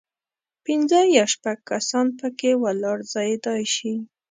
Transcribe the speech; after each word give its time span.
پنځه 0.65 0.99
یا 1.17 1.25
شپږ 1.33 1.57
کسان 1.69 2.07
په 2.19 2.27
کې 2.39 2.51
ولاړ 2.63 2.97
ځایېدای 3.13 3.63
شي. 3.75 3.93